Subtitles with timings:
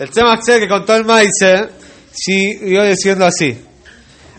[0.00, 1.28] El Tzemach que contó el maíz,
[2.10, 3.54] siguió diciendo así.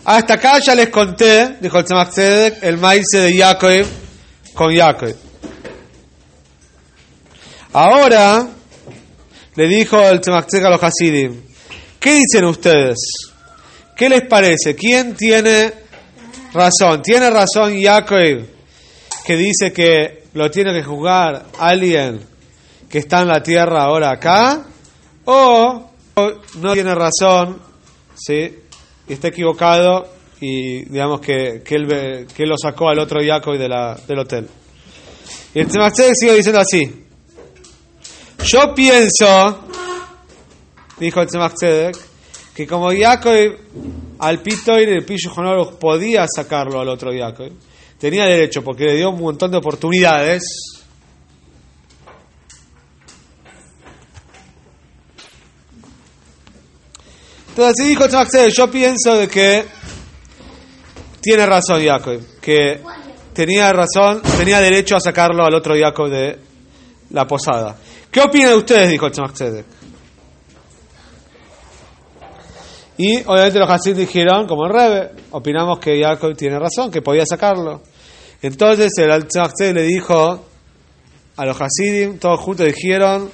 [0.04, 2.18] Hasta acá ya les conté, dijo el Tzemach
[2.62, 3.86] el maíz de Jacob
[4.54, 5.14] con Jacob.
[7.74, 8.48] Ahora
[9.54, 11.40] le dijo el Tzemach a los Hasidim,
[12.00, 12.98] ¿qué dicen ustedes?
[13.94, 14.74] ¿Qué les parece?
[14.74, 15.72] ¿Quién tiene
[16.52, 17.02] razón?
[17.02, 18.48] ¿Tiene razón Jacob
[19.24, 22.20] que dice que lo tiene que juzgar alguien
[22.90, 24.66] que está en la tierra ahora acá?
[25.24, 25.90] ¿O
[26.58, 27.60] no tiene razón,
[28.14, 28.58] ¿sí?
[29.08, 30.08] Está equivocado
[30.40, 34.48] y digamos que, que, él, que lo sacó al otro Jacob de la, del hotel.
[35.54, 37.04] Y el Tzemach Tzedek sigue diciendo así.
[38.44, 39.60] Yo pienso,
[40.98, 41.96] dijo el Tzemach Tzedek,
[42.54, 43.56] que como Jacob
[44.18, 47.50] al Pitoir el Pillo podía sacarlo al otro Jacob,
[47.98, 50.81] tenía derecho porque le dio un montón de oportunidades.
[57.52, 59.66] Entonces así dijo Tzedek, yo pienso de que
[61.20, 62.80] tiene razón Jacob, que
[63.34, 66.38] tenía razón, tenía derecho a sacarlo al otro Jacob de
[67.10, 67.76] la posada.
[68.10, 68.90] ¿Qué opinan de ustedes?
[68.90, 69.66] dijo Tzedek.
[72.96, 77.26] Y obviamente los Hasid dijeron, como el Rebe, opinamos que Jacob tiene razón, que podía
[77.26, 77.82] sacarlo.
[78.40, 80.42] Entonces el Tzedek le dijo
[81.36, 83.30] a los Hasidim, todos juntos dijeron,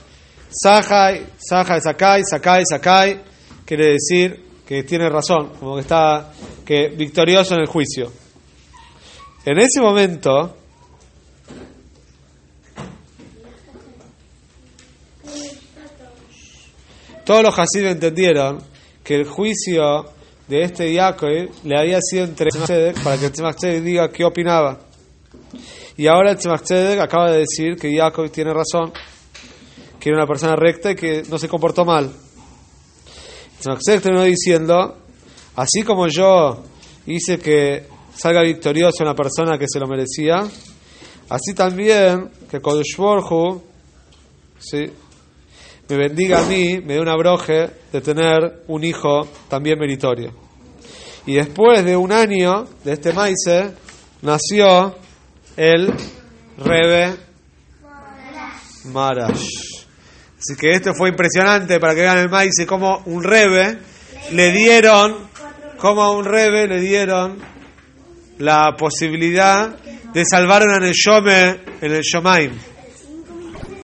[0.50, 3.28] Sahai, Sahai, Sakai, Sakai, Sakai,
[3.68, 6.32] quiere decir que tiene razón, como que está
[6.64, 8.10] que victorioso en el juicio.
[9.44, 10.56] En ese momento,
[17.26, 18.62] todos los Hasidim entendieron
[19.04, 20.12] que el juicio
[20.46, 21.28] de este Jacob
[21.64, 24.80] le había sido entre Tzemach Tzedek para que el Tzemach diga qué opinaba.
[25.98, 26.62] Y ahora el Tzemach
[27.02, 28.94] acaba de decir que Jacob tiene razón,
[30.00, 32.10] que era una persona recta y que no se comportó mal.
[33.60, 34.96] Tzedek terminó diciendo,
[35.56, 36.62] así como yo
[37.06, 40.46] hice que salga victorioso una persona que se lo merecía,
[41.28, 43.62] así también que Kodesh Baruj Hu,
[44.58, 44.84] ¿sí?
[45.88, 50.32] me bendiga a mí, me dé una broje de tener un hijo también meritorio.
[51.26, 53.36] Y después de un año de este maíz,
[54.22, 54.94] nació
[55.56, 55.92] el
[56.58, 57.16] Rebe
[58.86, 59.77] Marash.
[60.38, 63.78] Así que esto fue impresionante para que vean el maíz, como un Rebe
[64.32, 65.16] le dieron,
[65.76, 67.38] como a un Rebe le dieron
[68.38, 69.76] la posibilidad
[70.12, 72.52] de salvar una Neshome en el Shomaim.